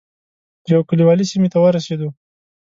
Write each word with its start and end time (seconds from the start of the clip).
یو 0.71 0.81
کلیوالي 0.89 1.25
سیمې 1.31 1.49
ته 1.53 1.57
ورسېدو. 1.59 2.09